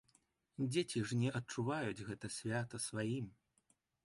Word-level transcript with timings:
Дзеці 0.71 1.03
ж 1.11 1.19
не 1.21 1.29
адчуваюць 1.39 2.05
гэта 2.09 2.33
свята 2.39 2.81
сваім. 2.89 3.31